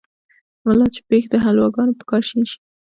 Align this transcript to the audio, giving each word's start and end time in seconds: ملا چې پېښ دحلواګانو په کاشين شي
ملا 0.65 0.87
چې 0.93 1.01
پېښ 1.09 1.23
دحلواګانو 1.33 1.97
په 1.99 2.03
کاشين 2.11 2.41
شي 2.49 2.57